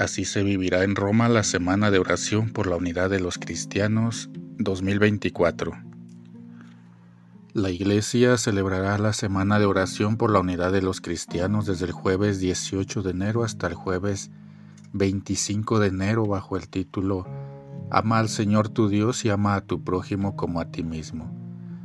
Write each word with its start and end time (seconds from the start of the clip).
Así 0.00 0.24
se 0.24 0.42
vivirá 0.42 0.82
en 0.82 0.96
Roma 0.96 1.28
la 1.28 1.42
Semana 1.42 1.90
de 1.90 1.98
Oración 1.98 2.48
por 2.48 2.66
la 2.66 2.76
Unidad 2.76 3.10
de 3.10 3.20
los 3.20 3.36
Cristianos 3.36 4.30
2024. 4.56 5.72
La 7.52 7.68
Iglesia 7.68 8.38
celebrará 8.38 8.96
la 8.96 9.12
Semana 9.12 9.58
de 9.58 9.66
Oración 9.66 10.16
por 10.16 10.30
la 10.30 10.40
Unidad 10.40 10.72
de 10.72 10.80
los 10.80 11.02
Cristianos 11.02 11.66
desde 11.66 11.84
el 11.84 11.92
jueves 11.92 12.40
18 12.40 13.02
de 13.02 13.10
enero 13.10 13.44
hasta 13.44 13.66
el 13.66 13.74
jueves 13.74 14.30
25 14.94 15.80
de 15.80 15.88
enero 15.88 16.24
bajo 16.24 16.56
el 16.56 16.70
título 16.70 17.26
Ama 17.90 18.20
al 18.20 18.30
Señor 18.30 18.70
tu 18.70 18.88
Dios 18.88 19.26
y 19.26 19.28
ama 19.28 19.54
a 19.54 19.60
tu 19.60 19.84
prójimo 19.84 20.34
como 20.34 20.62
a 20.62 20.70
ti 20.70 20.82
mismo. 20.82 21.30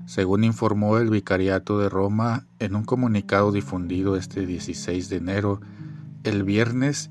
Según 0.05 0.45
informó 0.45 1.00
el 1.00 1.09
Vicariato 1.09 1.80
de 1.80 1.90
Roma 1.90 2.48
en 2.59 2.77
un 2.77 2.86
comunicado 2.86 3.52
difundido 3.52 4.16
este 4.16 4.45
16 4.45 5.09
de 5.09 5.18
enero, 5.18 5.59
el 6.23 6.44
viernes 6.44 7.09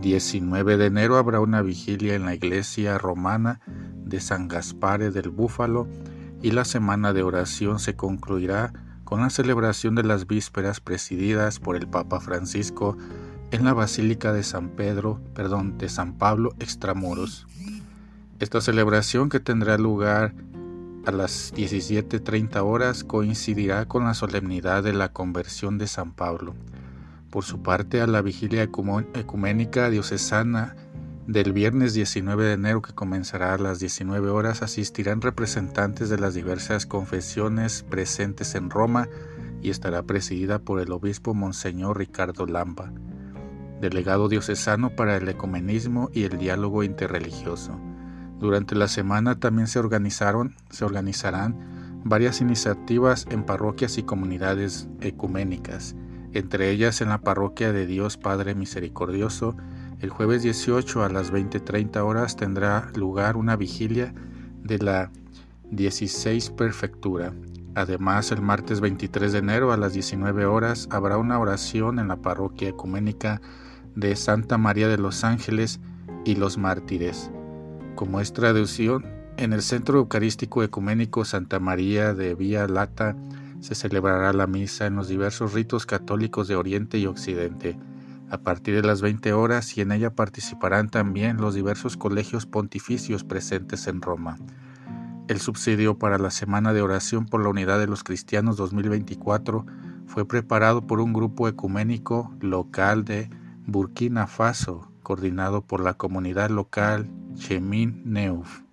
19 0.00 0.76
de 0.76 0.86
enero 0.86 1.16
habrá 1.16 1.40
una 1.40 1.62
vigilia 1.62 2.14
en 2.14 2.26
la 2.26 2.34
iglesia 2.34 2.98
romana 2.98 3.60
de 4.04 4.20
San 4.20 4.46
Gaspare 4.46 5.10
del 5.10 5.30
Búfalo 5.30 5.88
y 6.42 6.50
la 6.50 6.64
semana 6.64 7.12
de 7.12 7.22
oración 7.22 7.78
se 7.78 7.96
concluirá 7.96 8.72
con 9.04 9.20
la 9.20 9.30
celebración 9.30 9.94
de 9.94 10.04
las 10.04 10.26
vísperas 10.26 10.80
presididas 10.80 11.58
por 11.60 11.76
el 11.76 11.88
Papa 11.88 12.20
Francisco 12.20 12.96
en 13.50 13.64
la 13.64 13.72
Basílica 13.72 14.32
de 14.32 14.42
San 14.42 14.70
Pedro, 14.70 15.20
perdón, 15.34 15.78
de 15.78 15.88
San 15.88 16.14
Pablo 16.14 16.54
Extramuros. 16.58 17.46
Esta 18.38 18.60
celebración 18.60 19.28
que 19.28 19.40
tendrá 19.40 19.78
lugar 19.78 20.34
a 21.06 21.12
las 21.12 21.54
17:30 21.54 22.62
horas 22.62 23.04
coincidirá 23.04 23.86
con 23.86 24.04
la 24.04 24.14
solemnidad 24.14 24.82
de 24.82 24.92
la 24.92 25.12
conversión 25.12 25.78
de 25.78 25.86
San 25.86 26.12
Pablo. 26.12 26.54
Por 27.36 27.44
su 27.44 27.60
parte, 27.60 28.00
a 28.00 28.06
la 28.06 28.22
vigilia 28.22 28.62
ecuménica 28.62 29.90
diocesana 29.90 30.74
del 31.26 31.52
viernes 31.52 31.92
19 31.92 32.46
de 32.46 32.52
enero 32.54 32.80
que 32.80 32.94
comenzará 32.94 33.52
a 33.52 33.58
las 33.58 33.78
19 33.78 34.30
horas 34.30 34.62
asistirán 34.62 35.20
representantes 35.20 36.08
de 36.08 36.18
las 36.18 36.32
diversas 36.32 36.86
confesiones 36.86 37.82
presentes 37.82 38.54
en 38.54 38.70
Roma 38.70 39.10
y 39.60 39.68
estará 39.68 40.02
presidida 40.04 40.60
por 40.60 40.80
el 40.80 40.90
obispo 40.92 41.34
Monseñor 41.34 41.98
Ricardo 41.98 42.46
Lamba, 42.46 42.90
delegado 43.82 44.30
diocesano 44.30 44.96
para 44.96 45.18
el 45.18 45.28
ecumenismo 45.28 46.08
y 46.14 46.22
el 46.22 46.38
diálogo 46.38 46.84
interreligioso. 46.84 47.78
Durante 48.40 48.74
la 48.74 48.88
semana 48.88 49.38
también 49.38 49.66
se 49.66 49.78
organizaron, 49.78 50.56
se 50.70 50.86
organizarán 50.86 52.00
varias 52.02 52.40
iniciativas 52.40 53.26
en 53.28 53.44
parroquias 53.44 53.98
y 53.98 54.04
comunidades 54.04 54.88
ecuménicas 55.02 55.94
entre 56.36 56.70
ellas 56.70 57.00
en 57.00 57.08
la 57.08 57.20
parroquia 57.20 57.72
de 57.72 57.86
Dios 57.86 58.16
Padre 58.16 58.54
Misericordioso. 58.54 59.56
El 60.00 60.10
jueves 60.10 60.42
18 60.42 61.04
a 61.04 61.08
las 61.08 61.32
20.30 61.32 61.98
horas 61.98 62.36
tendrá 62.36 62.90
lugar 62.94 63.36
una 63.36 63.56
vigilia 63.56 64.14
de 64.62 64.78
la 64.78 65.10
16 65.70 66.50
Perfectura. 66.50 67.32
Además, 67.74 68.32
el 68.32 68.40
martes 68.40 68.80
23 68.80 69.32
de 69.32 69.38
enero 69.38 69.72
a 69.72 69.76
las 69.76 69.92
19 69.92 70.46
horas 70.46 70.88
habrá 70.90 71.18
una 71.18 71.38
oración 71.38 71.98
en 71.98 72.08
la 72.08 72.16
parroquia 72.16 72.68
ecuménica 72.68 73.40
de 73.94 74.16
Santa 74.16 74.58
María 74.58 74.88
de 74.88 74.98
los 74.98 75.24
Ángeles 75.24 75.80
y 76.24 76.36
los 76.36 76.58
Mártires. 76.58 77.30
Como 77.94 78.20
es 78.20 78.32
traducción, 78.32 79.04
en 79.36 79.52
el 79.52 79.62
Centro 79.62 79.98
Eucarístico 79.98 80.62
Ecuménico 80.62 81.24
Santa 81.24 81.60
María 81.60 82.14
de 82.14 82.34
Vía 82.34 82.66
Lata, 82.66 83.16
se 83.66 83.74
celebrará 83.74 84.32
la 84.32 84.46
misa 84.46 84.86
en 84.86 84.94
los 84.94 85.08
diversos 85.08 85.52
ritos 85.52 85.86
católicos 85.86 86.46
de 86.46 86.54
Oriente 86.54 86.98
y 86.98 87.06
Occidente, 87.06 87.76
a 88.30 88.38
partir 88.38 88.76
de 88.76 88.86
las 88.86 89.00
20 89.00 89.32
horas 89.32 89.76
y 89.76 89.80
en 89.80 89.90
ella 89.90 90.14
participarán 90.14 90.88
también 90.88 91.38
los 91.38 91.56
diversos 91.56 91.96
colegios 91.96 92.46
pontificios 92.46 93.24
presentes 93.24 93.88
en 93.88 94.02
Roma. 94.02 94.38
El 95.26 95.40
subsidio 95.40 95.98
para 95.98 96.16
la 96.16 96.30
Semana 96.30 96.72
de 96.72 96.80
Oración 96.80 97.26
por 97.26 97.42
la 97.42 97.48
Unidad 97.48 97.80
de 97.80 97.88
los 97.88 98.04
Cristianos 98.04 98.56
2024 98.56 99.66
fue 100.06 100.28
preparado 100.28 100.86
por 100.86 101.00
un 101.00 101.12
grupo 101.12 101.48
ecuménico 101.48 102.32
local 102.40 103.04
de 103.04 103.28
Burkina 103.66 104.28
Faso, 104.28 104.92
coordinado 105.02 105.62
por 105.62 105.80
la 105.80 105.94
comunidad 105.94 106.50
local 106.50 107.10
Chemin 107.34 108.00
Neuf. 108.04 108.65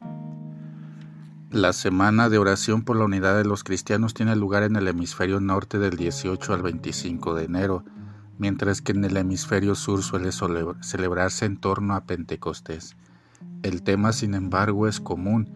La 1.53 1.71
Semana 1.71 2.29
de 2.29 2.39
Oración 2.39 2.81
por 2.81 2.97
la 2.97 3.05
Unidad 3.05 3.37
de 3.37 3.45
los 3.45 3.63
Cristianos 3.63 4.15
tiene 4.15 4.35
lugar 4.35 4.63
en 4.63 4.75
el 4.75 4.87
hemisferio 4.87 5.39
norte 5.39 5.77
del 5.77 5.95
18 5.95 6.51
al 6.51 6.63
25 6.63 7.35
de 7.35 7.43
enero, 7.43 7.85
mientras 8.39 8.81
que 8.81 8.91
en 8.91 9.05
el 9.05 9.15
hemisferio 9.17 9.75
sur 9.75 10.01
suele 10.01 10.31
celebrarse 10.31 11.45
en 11.45 11.57
torno 11.57 11.93
a 11.93 12.05
Pentecostés. 12.05 12.97
El 13.61 13.83
tema, 13.83 14.13
sin 14.13 14.33
embargo, 14.33 14.87
es 14.87 14.99
común, 14.99 15.47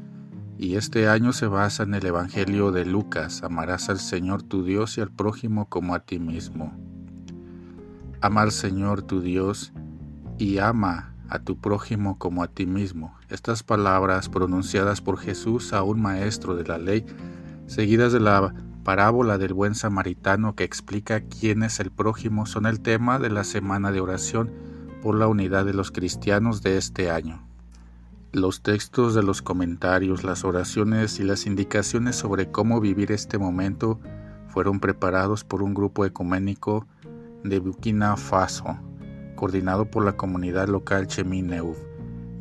y 0.55 0.75
este 0.75 1.09
año 1.09 1.33
se 1.33 1.47
basa 1.47 1.81
en 1.81 1.95
el 1.95 2.05
Evangelio 2.05 2.71
de 2.71 2.85
Lucas, 2.85 3.41
amarás 3.41 3.89
al 3.89 3.99
Señor 3.99 4.43
tu 4.43 4.63
Dios 4.63 4.99
y 4.99 5.01
al 5.01 5.09
prójimo 5.09 5.67
como 5.67 5.95
a 5.95 6.01
ti 6.01 6.19
mismo. 6.19 6.77
Ama 8.21 8.43
al 8.43 8.51
Señor 8.51 9.01
tu 9.01 9.19
Dios 9.21 9.73
y 10.37 10.59
ama 10.59 11.16
a 11.29 11.39
tu 11.39 11.57
prójimo 11.57 12.17
como 12.17 12.43
a 12.43 12.47
ti 12.47 12.65
mismo. 12.65 13.15
Estas 13.29 13.63
palabras 13.63 14.29
pronunciadas 14.29 15.01
por 15.01 15.17
Jesús 15.17 15.73
a 15.73 15.83
un 15.83 16.01
maestro 16.01 16.55
de 16.55 16.63
la 16.65 16.77
ley, 16.77 17.05
seguidas 17.65 18.13
de 18.13 18.19
la 18.19 18.53
parábola 18.83 19.37
del 19.37 19.53
buen 19.53 19.75
samaritano 19.75 20.55
que 20.55 20.63
explica 20.63 21.21
quién 21.21 21.63
es 21.63 21.79
el 21.79 21.91
prójimo, 21.91 22.45
son 22.45 22.65
el 22.65 22.79
tema 22.79 23.19
de 23.19 23.29
la 23.29 23.43
semana 23.43 23.91
de 23.91 23.99
oración 23.99 24.51
por 25.01 25.15
la 25.15 25.27
unidad 25.27 25.65
de 25.65 25.73
los 25.73 25.91
cristianos 25.91 26.61
de 26.61 26.77
este 26.77 27.11
año. 27.11 27.45
Los 28.31 28.61
textos 28.61 29.15
de 29.15 29.23
los 29.23 29.41
comentarios, 29.41 30.23
las 30.23 30.43
oraciones 30.43 31.19
y 31.19 31.23
las 31.23 31.45
indicaciones 31.45 32.15
sobre 32.15 32.51
cómo 32.51 32.79
vivir 32.79 33.11
este 33.11 33.37
momento 33.37 33.99
fueron 34.47 34.79
preparados 34.79 35.43
por 35.43 35.63
un 35.63 35.73
grupo 35.73 36.05
ecuménico 36.05 36.87
de 37.43 37.59
Burkina 37.59 38.17
Faso, 38.17 38.77
coordinado 39.37 39.85
por 39.85 40.03
la 40.03 40.17
comunidad 40.17 40.67
local 40.67 41.07
Chemineuv. 41.07 41.77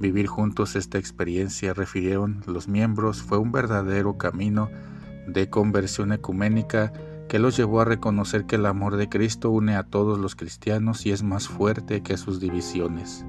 Vivir 0.00 0.26
juntos 0.26 0.74
esta 0.74 0.98
experiencia, 0.98 1.72
refirieron 1.72 2.42
los 2.46 2.66
miembros, 2.66 3.22
fue 3.22 3.38
un 3.38 3.52
verdadero 3.52 4.18
camino 4.18 4.68
de 5.28 5.48
conversión 5.48 6.12
ecuménica 6.12 6.92
que 7.28 7.38
los 7.38 7.56
llevó 7.56 7.80
a 7.80 7.84
reconocer 7.84 8.46
que 8.46 8.56
el 8.56 8.66
amor 8.66 8.96
de 8.96 9.08
Cristo 9.08 9.50
une 9.50 9.76
a 9.76 9.84
todos 9.84 10.18
los 10.18 10.34
cristianos 10.34 11.06
y 11.06 11.12
es 11.12 11.22
más 11.22 11.46
fuerte 11.48 12.02
que 12.02 12.16
sus 12.16 12.40
divisiones. 12.40 13.24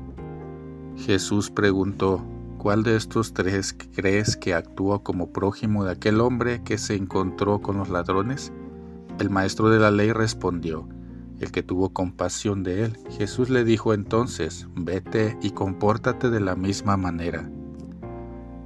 Jesús 0.96 1.52
preguntó, 1.52 2.26
¿cuál 2.58 2.84
de 2.84 2.96
estos 2.96 3.34
tres 3.34 3.76
crees 3.96 4.36
que 4.36 4.54
actuó 4.54 5.04
como 5.04 5.32
prójimo 5.32 5.84
de 5.84 5.92
aquel 5.92 6.22
hombre 6.22 6.64
que 6.64 6.78
se 6.78 6.96
encontró 6.96 7.62
con 7.62 7.78
los 7.78 7.90
ladrones? 7.90 8.52
El 9.20 9.30
maestro 9.30 9.70
de 9.70 9.80
la 9.80 9.90
ley 9.90 10.12
respondió, 10.12 10.88
el 11.40 11.52
que 11.52 11.64
tuvo 11.64 11.90
compasión 11.90 12.64
de 12.64 12.86
él. 12.86 12.98
Jesús 13.10 13.50
le 13.50 13.64
dijo 13.64 13.94
entonces, 13.94 14.68
vete 14.76 15.38
y 15.42 15.52
compórtate 15.52 16.30
de 16.30 16.40
la 16.40 16.56
misma 16.56 16.98
manera. 16.98 17.50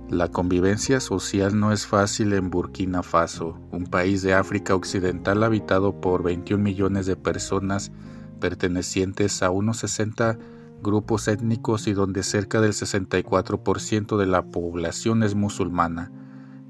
La 0.10 0.28
convivencia 0.28 1.00
social 1.00 1.58
no 1.58 1.72
es 1.72 1.88
fácil 1.88 2.34
en 2.34 2.50
Burkina 2.50 3.02
Faso, 3.02 3.58
un 3.72 3.86
país 3.86 4.22
de 4.22 4.34
África 4.34 4.76
Occidental 4.76 5.42
habitado 5.44 6.02
por 6.02 6.22
21 6.22 6.62
millones 6.62 7.06
de 7.06 7.16
personas 7.16 7.92
pertenecientes 8.42 9.42
a 9.42 9.52
unos 9.52 9.78
60 9.78 10.38
grupos 10.82 11.30
étnicos 11.30 11.88
y 11.88 11.94
donde 11.94 12.24
cerca 12.24 12.60
del 12.60 12.74
64% 12.74 14.18
de 14.18 14.26
la 14.26 14.44
población 14.44 15.24
es 15.24 15.36
musulmana. 15.36 16.12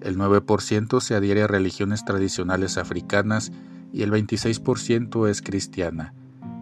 El 0.01 0.17
9% 0.17 0.99
se 0.99 1.15
adhiere 1.15 1.43
a 1.43 1.47
religiones 1.47 2.05
tradicionales 2.05 2.77
africanas 2.77 3.51
y 3.93 4.03
el 4.03 4.11
26% 4.11 5.27
es 5.27 5.41
cristiana, 5.41 6.13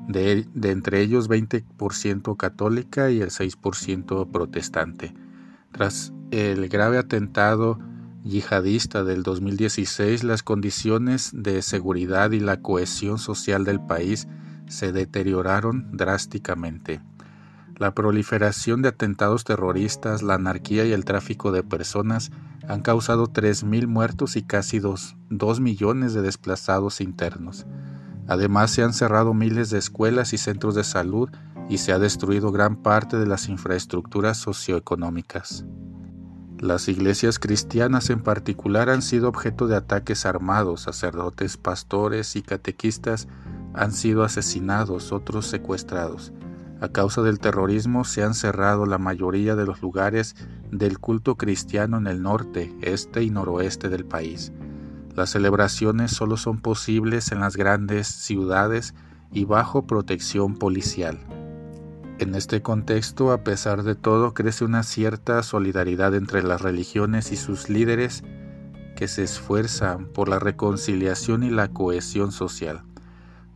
de, 0.07 0.47
entre 0.63 1.01
ellos 1.01 1.29
20% 1.29 2.35
católica 2.37 3.11
y 3.11 3.21
el 3.21 3.29
6% 3.29 4.31
protestante. 4.31 5.13
Tras 5.71 6.13
el 6.31 6.67
grave 6.69 6.97
atentado 6.97 7.79
yihadista 8.23 9.03
del 9.03 9.23
2016, 9.23 10.23
las 10.23 10.43
condiciones 10.43 11.31
de 11.33 11.61
seguridad 11.61 12.31
y 12.31 12.39
la 12.39 12.61
cohesión 12.61 13.19
social 13.19 13.65
del 13.65 13.79
país 13.79 14.27
se 14.67 14.91
deterioraron 14.91 15.89
drásticamente. 15.93 17.01
La 17.79 17.95
proliferación 17.95 18.81
de 18.81 18.89
atentados 18.89 19.45
terroristas, 19.45 20.21
la 20.21 20.33
anarquía 20.33 20.83
y 20.83 20.91
el 20.91 21.05
tráfico 21.05 21.53
de 21.53 21.63
personas 21.63 22.29
han 22.67 22.81
causado 22.81 23.27
3.000 23.27 23.87
muertos 23.87 24.35
y 24.35 24.43
casi 24.43 24.79
2, 24.79 25.15
millones 25.61 26.13
de 26.13 26.21
desplazados 26.21 26.99
internos. 26.99 27.65
Además, 28.27 28.71
se 28.71 28.83
han 28.83 28.91
cerrado 28.91 29.33
miles 29.33 29.69
de 29.69 29.77
escuelas 29.77 30.33
y 30.33 30.37
centros 30.37 30.75
de 30.75 30.83
salud 30.83 31.29
y 31.69 31.77
se 31.77 31.93
ha 31.93 31.99
destruido 31.99 32.51
gran 32.51 32.75
parte 32.75 33.17
de 33.17 33.25
las 33.25 33.47
infraestructuras 33.47 34.37
socioeconómicas. 34.37 35.63
Las 36.59 36.89
iglesias 36.89 37.39
cristianas 37.39 38.09
en 38.09 38.19
particular 38.23 38.89
han 38.89 39.01
sido 39.01 39.29
objeto 39.29 39.67
de 39.67 39.77
ataques 39.77 40.25
armados, 40.25 40.81
sacerdotes, 40.81 41.55
pastores 41.55 42.35
y 42.35 42.41
catequistas 42.41 43.29
han 43.73 43.93
sido 43.93 44.25
asesinados, 44.25 45.13
otros 45.13 45.45
secuestrados. 45.47 46.33
A 46.81 46.87
causa 46.87 47.21
del 47.21 47.39
terrorismo 47.39 48.05
se 48.05 48.23
han 48.23 48.33
cerrado 48.33 48.85
la 48.85 48.97
mayoría 48.97 49.55
de 49.55 49.65
los 49.65 49.81
lugares 49.81 50.35
del 50.71 50.99
culto 50.99 51.35
cristiano 51.35 51.97
en 51.97 52.07
el 52.07 52.21
norte, 52.21 52.73
este 52.81 53.21
y 53.23 53.29
noroeste 53.29 53.89
del 53.89 54.05
país. 54.05 54.53
Las 55.15 55.31
celebraciones 55.31 56.11
solo 56.11 56.37
son 56.37 56.59
posibles 56.59 57.33
en 57.33 57.41
las 57.41 57.57
grandes 57.57 58.07
ciudades 58.07 58.95
y 59.33 59.43
bajo 59.43 59.85
protección 59.85 60.55
policial. 60.55 61.19
En 62.19 62.35
este 62.35 62.61
contexto, 62.61 63.31
a 63.31 63.43
pesar 63.43 63.83
de 63.83 63.95
todo, 63.95 64.33
crece 64.33 64.63
una 64.63 64.83
cierta 64.83 65.43
solidaridad 65.43 66.15
entre 66.15 66.43
las 66.43 66.61
religiones 66.61 67.31
y 67.31 67.37
sus 67.37 67.69
líderes 67.69 68.23
que 68.95 69.07
se 69.07 69.23
esfuerzan 69.23 70.05
por 70.05 70.29
la 70.29 70.39
reconciliación 70.39 71.43
y 71.43 71.49
la 71.49 71.69
cohesión 71.69 72.31
social. 72.31 72.83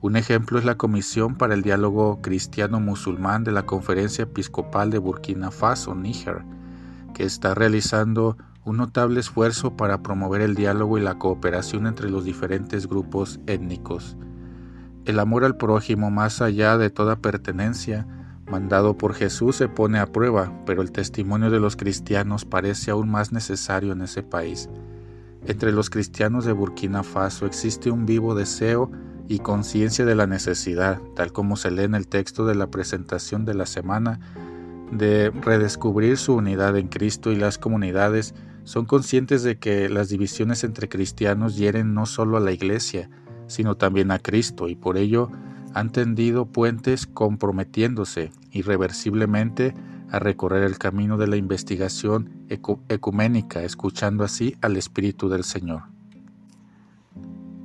Un 0.04 0.18
ejemplo 0.18 0.60
es 0.60 0.66
la 0.66 0.76
Comisión 0.76 1.36
para 1.36 1.54
el 1.54 1.62
Diálogo 1.62 2.22
Cristiano-Musulmán 2.22 3.46
de 3.46 3.54
la 3.54 3.66
Conferencia 3.66 4.24
Episcopal 4.24 4.90
de 4.90 4.98
Burkina 4.98 5.50
Faso, 5.50 5.96
Níger, 5.96 6.44
que 7.14 7.24
está 7.24 7.56
realizando 7.56 8.36
un 8.66 8.76
notable 8.76 9.22
esfuerzo 9.22 9.78
para 9.78 10.04
promover 10.04 10.42
el 10.42 10.56
diálogo 10.56 10.98
y 10.98 11.02
la 11.02 11.18
cooperación 11.20 11.88
entre 11.88 12.10
los 12.10 12.26
diferentes 12.26 12.86
grupos 12.86 13.40
étnicos. 13.48 14.18
El 15.06 15.20
amor 15.20 15.46
al 15.46 15.56
prójimo 15.56 16.12
más 16.12 16.42
allá 16.42 16.78
de 16.78 16.90
toda 16.90 17.22
pertenencia, 17.22 18.06
mandado 18.46 18.98
por 18.98 19.14
Jesús, 19.14 19.56
se 19.56 19.70
pone 19.70 20.00
a 20.00 20.08
prueba, 20.08 20.52
pero 20.66 20.82
el 20.82 20.92
testimonio 20.92 21.50
de 21.50 21.62
los 21.62 21.78
cristianos 21.78 22.44
parece 22.44 22.92
aún 22.92 23.10
más 23.10 23.32
necesario 23.32 23.94
en 23.94 24.02
ese 24.02 24.22
país. 24.22 24.70
Entre 25.46 25.72
los 25.72 25.90
cristianos 25.90 26.44
de 26.44 26.52
Burkina 26.52 27.04
Faso 27.04 27.46
existe 27.46 27.90
un 27.90 28.06
vivo 28.06 28.36
deseo 28.36 28.92
y 29.28 29.40
conciencia 29.40 30.06
de 30.06 30.16
la 30.16 30.28
necesidad, 30.28 31.00
tal 31.16 31.32
como 31.32 31.56
se 31.56 31.72
lee 31.72 31.84
en 31.84 31.96
el 31.96 32.08
texto 32.08 32.46
de 32.46 32.56
la 32.56 32.68
presentación 32.68 33.46
de 33.46 33.54
la 33.54 33.66
semana, 33.66 34.20
de 34.92 35.32
redescubrir 35.32 36.18
su 36.18 36.36
unidad 36.36 36.78
en 36.78 36.88
Cristo 36.88 37.32
y 37.32 37.36
las 37.36 37.58
comunidades 37.58 38.36
son 38.64 38.86
conscientes 38.86 39.44
de 39.44 39.58
que 39.58 39.90
las 39.90 40.10
divisiones 40.10 40.64
entre 40.64 40.88
cristianos 40.88 41.58
hieren 41.58 41.94
no 41.94 42.06
solo 42.06 42.38
a 42.38 42.40
la 42.40 42.52
Iglesia, 42.52 43.10
sino 43.48 43.76
también 43.76 44.12
a 44.12 44.20
Cristo, 44.20 44.68
y 44.70 44.76
por 44.76 44.98
ello 44.98 45.30
han 45.74 45.92
tendido 45.92 46.46
puentes 46.46 47.08
comprometiéndose 47.08 48.32
irreversiblemente 48.52 49.74
a 50.12 50.20
recorrer 50.20 50.64
el 50.64 50.78
camino 50.78 51.18
de 51.18 51.28
la 51.28 51.36
investigación 51.36 52.46
ecuménica, 52.48 53.64
escuchando 53.64 54.24
así 54.24 54.56
al 54.62 54.78
Espíritu 54.78 55.28
del 55.28 55.44
Señor. 55.44 55.93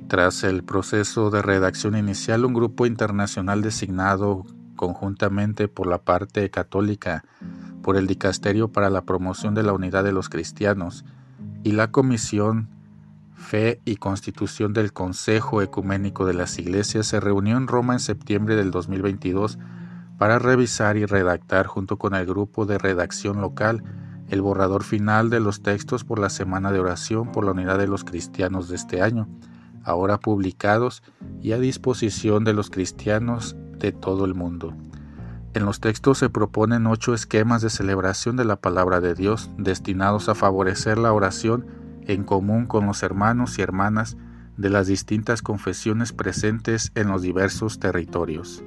Tras 0.09 0.43
el 0.43 0.63
proceso 0.63 1.29
de 1.29 1.43
redacción 1.43 1.95
inicial, 1.95 2.43
un 2.43 2.55
grupo 2.55 2.87
internacional 2.87 3.61
designado 3.61 4.43
conjuntamente 4.75 5.67
por 5.67 5.85
la 5.85 5.99
parte 5.99 6.49
católica, 6.49 7.23
por 7.83 7.95
el 7.95 8.07
Dicasterio 8.07 8.71
para 8.71 8.89
la 8.89 9.03
Promoción 9.03 9.53
de 9.53 9.61
la 9.61 9.71
Unidad 9.71 10.03
de 10.03 10.11
los 10.11 10.27
Cristianos 10.27 11.05
y 11.63 11.73
la 11.73 11.91
Comisión 11.91 12.69
Fe 13.35 13.81
y 13.85 13.97
Constitución 13.97 14.73
del 14.73 14.93
Consejo 14.93 15.61
Ecuménico 15.61 16.25
de 16.25 16.33
las 16.33 16.57
Iglesias 16.57 17.05
se 17.05 17.19
reunió 17.19 17.55
en 17.55 17.67
Roma 17.67 17.93
en 17.93 17.99
septiembre 17.99 18.55
del 18.55 18.71
2022 18.71 19.59
para 20.17 20.39
revisar 20.39 20.97
y 20.97 21.05
redactar 21.05 21.67
junto 21.67 21.99
con 21.99 22.15
el 22.15 22.25
grupo 22.25 22.65
de 22.65 22.79
redacción 22.79 23.41
local 23.41 23.83
el 24.27 24.41
borrador 24.41 24.83
final 24.83 25.29
de 25.29 25.39
los 25.39 25.61
textos 25.61 26.03
por 26.03 26.17
la 26.17 26.31
Semana 26.31 26.71
de 26.71 26.79
Oración 26.79 27.31
por 27.31 27.45
la 27.45 27.51
Unidad 27.51 27.77
de 27.77 27.87
los 27.87 28.03
Cristianos 28.03 28.69
de 28.69 28.75
este 28.75 29.03
año, 29.03 29.27
ahora 29.83 30.19
publicados 30.19 31.03
y 31.41 31.51
a 31.51 31.59
disposición 31.59 32.43
de 32.43 32.53
los 32.53 32.69
cristianos 32.69 33.55
de 33.77 33.91
todo 33.91 34.25
el 34.25 34.35
mundo. 34.35 34.75
En 35.53 35.65
los 35.65 35.79
textos 35.79 36.19
se 36.19 36.29
proponen 36.29 36.85
ocho 36.85 37.13
esquemas 37.13 37.61
de 37.61 37.69
celebración 37.69 38.35
de 38.35 38.45
la 38.45 38.57
palabra 38.57 39.01
de 39.01 39.15
Dios 39.15 39.49
destinados 39.57 40.29
a 40.29 40.35
favorecer 40.35 40.97
la 40.97 41.11
oración 41.11 41.65
en 42.05 42.23
común 42.23 42.65
con 42.65 42.85
los 42.85 43.01
hermanos 43.01 43.57
y 43.57 43.61
hermanas 43.61 44.15
de 44.57 44.69
las 44.69 44.87
distintas 44.87 45.41
confesiones 45.41 46.11
presentes 46.13 46.91
en 46.95 47.07
los 47.07 47.21
diversos 47.21 47.79
territorios. 47.79 48.63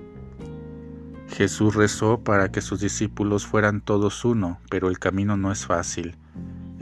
Jesús 1.29 1.75
rezó 1.75 2.19
para 2.19 2.51
que 2.51 2.61
sus 2.61 2.81
discípulos 2.81 3.47
fueran 3.47 3.81
todos 3.81 4.25
uno, 4.25 4.59
pero 4.69 4.89
el 4.89 4.99
camino 4.99 5.37
no 5.37 5.53
es 5.53 5.67
fácil. 5.67 6.17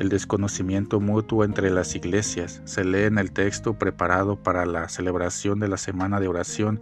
El 0.01 0.09
desconocimiento 0.09 0.99
mutuo 0.99 1.45
entre 1.45 1.69
las 1.69 1.95
iglesias 1.95 2.63
se 2.65 2.85
lee 2.85 3.03
en 3.03 3.19
el 3.19 3.33
texto 3.33 3.75
preparado 3.75 4.43
para 4.43 4.65
la 4.65 4.89
celebración 4.89 5.61
de 5.61 5.69
la 5.69 5.77
Semana 5.77 6.21
de 6.21 6.27
Oración 6.27 6.81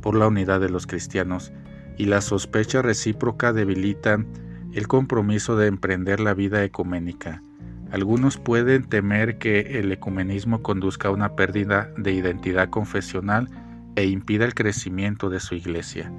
por 0.00 0.14
la 0.14 0.28
unidad 0.28 0.60
de 0.60 0.68
los 0.70 0.86
cristianos 0.86 1.52
y 1.98 2.04
la 2.04 2.20
sospecha 2.20 2.80
recíproca 2.80 3.52
debilitan 3.52 4.28
el 4.72 4.86
compromiso 4.86 5.56
de 5.56 5.66
emprender 5.66 6.20
la 6.20 6.32
vida 6.32 6.62
ecuménica. 6.62 7.42
Algunos 7.90 8.36
pueden 8.36 8.84
temer 8.84 9.38
que 9.38 9.80
el 9.80 9.90
ecumenismo 9.90 10.62
conduzca 10.62 11.08
a 11.08 11.10
una 11.10 11.34
pérdida 11.34 11.92
de 11.96 12.12
identidad 12.12 12.70
confesional 12.70 13.48
e 13.96 14.06
impida 14.06 14.44
el 14.44 14.54
crecimiento 14.54 15.28
de 15.28 15.40
su 15.40 15.56
iglesia. 15.56 16.12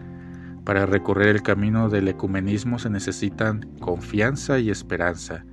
Para 0.65 0.85
recorrer 0.85 1.29
el 1.29 1.43
camino 1.43 1.87
del 1.87 2.09
ecumenismo 2.09 2.77
se 2.77 2.89
necesitan 2.89 3.69
confianza 3.79 4.59
y 4.59 4.69
esperanza, 4.69 5.45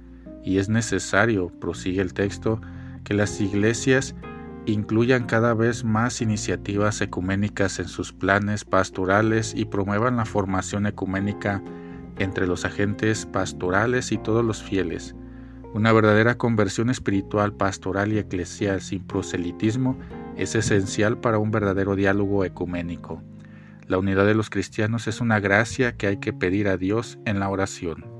y 0.45 0.59
es 0.59 0.69
necesario, 0.69 1.49
prosigue 1.61 2.01
el 2.01 2.15
texto, 2.15 2.61
que 3.05 3.15
las 3.15 3.41
iglesias 3.41 4.15
incluyan 4.67 5.25
cada 5.25 5.55
vez 5.55 5.85
más 5.85 6.21
iniciativas 6.21 7.01
ecuménicas 7.01 7.79
en 7.79 7.89
sus 7.89 8.13
planes 8.13 8.65
pastorales 8.65 9.55
y 9.57 9.65
promuevan 9.65 10.17
la 10.17 10.25
formación 10.25 10.87
ecuménica 10.87 11.63
entre 12.19 12.47
los 12.47 12.65
agentes 12.65 13.27
pastorales 13.27 14.13
y 14.13 14.19
todos 14.19 14.45
los 14.45 14.63
fieles. 14.63 15.15
Una 15.75 15.93
verdadera 15.93 16.37
conversión 16.37 16.91
espiritual, 16.91 17.53
pastoral 17.53 18.13
y 18.13 18.19
eclesial 18.19 18.81
sin 18.81 19.05
proselitismo 19.05 19.99
es 20.37 20.55
esencial 20.55 21.19
para 21.19 21.39
un 21.39 21.51
verdadero 21.51 21.95
diálogo 21.95 22.45
ecuménico. 22.45 23.23
La 23.87 23.99
unidad 23.99 24.27
de 24.27 24.35
los 24.35 24.51
cristianos 24.51 25.09
es 25.09 25.21
una 25.21 25.41
gracia 25.41 25.97
que 25.97 26.07
hay 26.07 26.17
que 26.19 26.33
pedir 26.33 26.69
a 26.69 26.77
Dios 26.77 27.19
en 27.25 27.41
la 27.41 27.49
oración. 27.49 28.18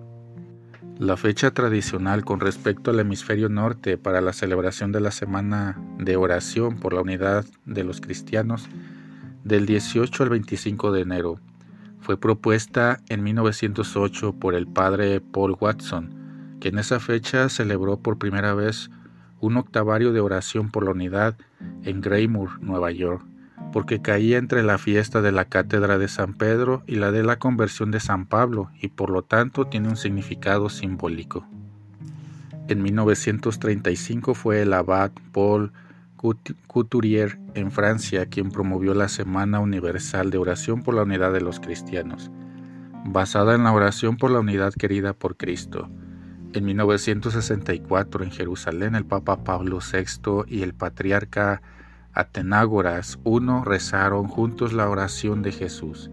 La 0.99 1.17
fecha 1.17 1.53
tradicional 1.53 2.25
con 2.25 2.41
respecto 2.41 2.91
al 2.91 2.99
hemisferio 2.99 3.49
norte 3.49 3.97
para 3.99 4.21
la 4.21 4.33
celebración 4.33 4.91
de 4.91 4.99
la 4.99 5.13
Semana 5.13 5.81
de 5.97 6.17
Oración 6.17 6.81
por 6.81 6.93
la 6.93 7.03
Unidad 7.03 7.47
de 7.67 7.85
los 7.85 8.01
Cristianos 8.01 8.69
del 9.45 9.65
18 9.65 10.25
al 10.25 10.31
25 10.31 10.91
de 10.91 11.03
enero 11.03 11.39
fue 12.01 12.19
propuesta 12.19 12.99
en 13.09 13.23
1908 13.23 14.33
por 14.41 14.57
el 14.57 14.67
padre 14.67 15.21
Paul 15.21 15.57
Watson, 15.61 16.59
que 16.59 16.71
en 16.71 16.81
esa 16.81 16.99
fecha 16.99 17.49
celebró 17.49 18.01
por 18.01 18.19
primera 18.19 18.55
vez 18.55 18.91
un 19.39 19.57
octavario 19.57 20.13
de 20.13 20.19
oración 20.19 20.69
por 20.69 20.83
la 20.83 20.91
unidad 20.91 21.37
en 21.85 22.01
Greymoor, 22.01 22.61
Nueva 22.61 22.91
York 22.91 23.25
porque 23.73 24.01
caía 24.01 24.39
entre 24.39 24.63
la 24.63 24.79
fiesta 24.79 25.21
de 25.21 25.33
la 25.33 25.45
cátedra 25.45 25.99
de 25.99 26.09
San 26.09 26.35
Pedro 26.35 26.83
y 26.87 26.97
la 26.97 27.11
de 27.13 27.23
la 27.23 27.39
conversión 27.39 27.91
de 27.91 28.01
San 28.01 28.27
Pablo 28.27 28.71
y 28.81 28.89
por 28.89 29.11
lo 29.11 29.23
tanto 29.23 29.67
tiene 29.67 29.89
un 29.89 29.97
significado 29.97 30.69
simbólico. 30.69 31.47
En 32.69 32.83
1935 32.83 34.35
fue 34.35 34.63
el 34.63 34.73
abad 34.73 35.11
Paul 35.33 35.73
Couturier 36.67 37.39
en 37.55 37.71
Francia 37.71 38.27
quien 38.27 38.51
promovió 38.51 38.93
la 38.95 39.09
Semana 39.09 39.61
Universal 39.61 40.31
de 40.31 40.39
Oración 40.39 40.83
por 40.83 40.95
la 40.95 41.03
Unidad 41.03 41.33
de 41.33 41.41
los 41.41 41.61
Cristianos, 41.61 42.31
basada 43.05 43.55
en 43.55 43.65
la 43.65 43.73
oración 43.73 44.17
por 44.17 44.31
la 44.31 44.41
unidad 44.41 44.73
querida 44.75 45.13
por 45.13 45.37
Cristo. 45.37 45.89
En 46.53 46.65
1964 46.65 48.25
en 48.25 48.31
Jerusalén 48.31 48.95
el 48.95 49.05
Papa 49.05 49.45
Pablo 49.45 49.79
VI 49.81 50.45
y 50.49 50.63
el 50.63 50.75
patriarca 50.75 51.63
Atenágoras 52.13 53.19
uno 53.25 53.65
rezaron 53.65 54.29
juntos 54.29 54.73
la 54.73 54.89
oración 54.89 55.43
de 55.43 55.53
Jesús, 55.53 56.11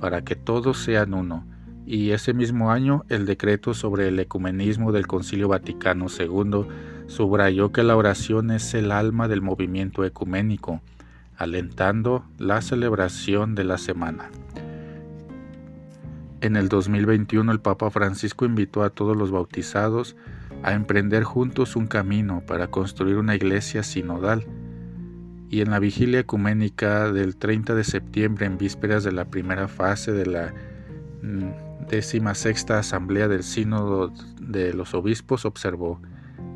para 0.00 0.22
que 0.22 0.36
todos 0.36 0.78
sean 0.78 1.14
uno, 1.14 1.46
y 1.86 2.10
ese 2.10 2.32
mismo 2.32 2.70
año 2.70 3.04
el 3.08 3.26
decreto 3.26 3.74
sobre 3.74 4.08
el 4.08 4.18
ecumenismo 4.18 4.90
del 4.90 5.06
Concilio 5.06 5.48
Vaticano 5.48 6.06
II 6.08 6.66
subrayó 7.06 7.72
que 7.72 7.82
la 7.82 7.96
oración 7.96 8.50
es 8.50 8.74
el 8.74 8.90
alma 8.90 9.28
del 9.28 9.42
movimiento 9.42 10.04
ecuménico, 10.04 10.80
alentando 11.36 12.24
la 12.38 12.62
celebración 12.62 13.54
de 13.54 13.64
la 13.64 13.78
semana. 13.78 14.30
En 16.40 16.56
el 16.56 16.68
2021 16.68 17.52
el 17.52 17.60
Papa 17.60 17.90
Francisco 17.90 18.44
invitó 18.44 18.82
a 18.82 18.90
todos 18.90 19.16
los 19.16 19.30
bautizados 19.30 20.16
a 20.62 20.72
emprender 20.72 21.24
juntos 21.24 21.76
un 21.76 21.86
camino 21.86 22.42
para 22.46 22.68
construir 22.68 23.16
una 23.16 23.34
iglesia 23.34 23.82
sinodal 23.82 24.46
y 25.54 25.60
en 25.60 25.70
la 25.70 25.78
vigilia 25.78 26.18
ecuménica 26.18 27.12
del 27.12 27.36
30 27.36 27.76
de 27.76 27.84
septiembre 27.84 28.44
en 28.44 28.58
vísperas 28.58 29.04
de 29.04 29.12
la 29.12 29.26
primera 29.26 29.68
fase 29.68 30.10
de 30.10 30.26
la 30.26 30.52
mm, 31.22 31.86
décima 31.88 32.34
sexta 32.34 32.80
asamblea 32.80 33.28
del 33.28 33.44
sínodo 33.44 34.12
de 34.40 34.74
los 34.74 34.94
obispos 34.94 35.44
observó 35.44 36.00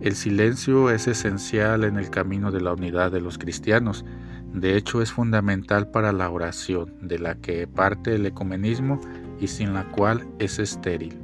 el 0.01 0.17
silencio 0.17 0.91
es 0.91 1.07
esencial 1.07 1.85
en 1.85 1.97
el 1.97 2.11
camino 2.11 2.51
de 2.51 2.61
la 2.61 2.73
unidad 2.73 3.13
de 3.13 3.21
los 3.21 3.39
cristianos 3.39 4.05
de 4.53 4.77
hecho 4.77 5.01
es 5.01 5.13
fundamental 5.13 5.93
para 5.93 6.13
la 6.13 6.29
oración 6.29 6.93
de 7.01 7.21
la 7.21 7.37
que 7.37 7.69
parte 7.69 8.17
el 8.17 8.27
ecumenismo 8.27 9.01
y 9.39 9.47
sin 9.47 9.75
la 9.75 9.85
cual 9.85 10.27
es 10.41 10.59
estéril. 10.59 11.17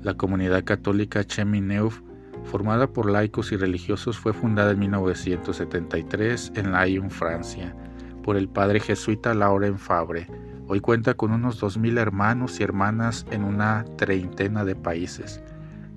La 0.00 0.14
comunidad 0.14 0.64
católica 0.64 1.24
Chemineuf, 1.24 2.00
formada 2.44 2.86
por 2.86 3.10
laicos 3.10 3.52
y 3.52 3.56
religiosos, 3.56 4.18
fue 4.18 4.32
fundada 4.32 4.72
en 4.72 4.78
1973 4.78 6.52
en 6.54 6.72
Lyon, 6.72 7.10
Francia, 7.10 7.74
por 8.22 8.36
el 8.36 8.48
padre 8.48 8.80
jesuita 8.80 9.34
Laurent 9.34 9.78
Fabre. 9.78 10.28
Hoy 10.66 10.80
cuenta 10.80 11.14
con 11.14 11.32
unos 11.32 11.62
2.000 11.62 11.98
hermanos 11.98 12.60
y 12.60 12.62
hermanas 12.62 13.26
en 13.30 13.44
una 13.44 13.84
treintena 13.96 14.64
de 14.64 14.76
países. 14.76 15.42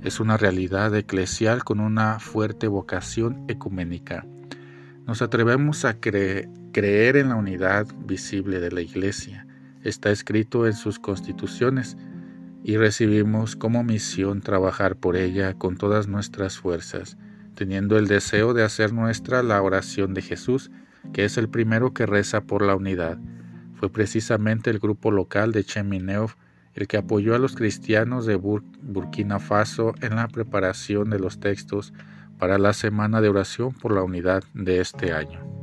Es 0.03 0.19
una 0.19 0.37
realidad 0.37 0.93
eclesial 0.95 1.63
con 1.63 1.79
una 1.79 2.19
fuerte 2.19 2.67
vocación 2.67 3.45
ecuménica. 3.47 4.25
Nos 5.05 5.21
atrevemos 5.21 5.85
a 5.85 5.99
creer 5.99 7.17
en 7.17 7.29
la 7.29 7.35
unidad 7.35 7.87
visible 8.05 8.59
de 8.59 8.71
la 8.71 8.81
Iglesia. 8.81 9.47
Está 9.83 10.11
escrito 10.11 10.67
en 10.67 10.73
sus 10.73 10.99
constituciones 10.99 11.97
y 12.67 12.75
recibimos 12.75 13.55
como 13.55 13.81
misión 13.85 14.41
trabajar 14.41 14.97
por 14.97 15.15
ella 15.15 15.53
con 15.53 15.77
todas 15.77 16.09
nuestras 16.09 16.57
fuerzas, 16.57 17.17
teniendo 17.55 17.97
el 17.97 18.07
deseo 18.07 18.53
de 18.53 18.61
hacer 18.61 18.91
nuestra 18.91 19.41
la 19.41 19.61
oración 19.61 20.13
de 20.13 20.21
Jesús, 20.21 20.69
que 21.13 21.23
es 21.23 21.37
el 21.37 21.47
primero 21.47 21.93
que 21.93 22.05
reza 22.05 22.41
por 22.41 22.61
la 22.61 22.75
unidad. 22.75 23.19
Fue 23.75 23.89
precisamente 23.89 24.69
el 24.69 24.79
grupo 24.79 25.11
local 25.11 25.53
de 25.53 25.63
Chemineuf 25.63 26.35
el 26.73 26.89
que 26.89 26.97
apoyó 26.97 27.35
a 27.35 27.39
los 27.39 27.55
cristianos 27.55 28.25
de 28.25 28.35
Burkina 28.35 29.39
Faso 29.39 29.95
en 30.01 30.17
la 30.17 30.27
preparación 30.27 31.09
de 31.09 31.19
los 31.19 31.39
textos 31.39 31.93
para 32.37 32.57
la 32.57 32.73
semana 32.73 33.21
de 33.21 33.29
oración 33.29 33.71
por 33.71 33.93
la 33.93 34.03
unidad 34.03 34.43
de 34.53 34.81
este 34.81 35.13
año. 35.13 35.56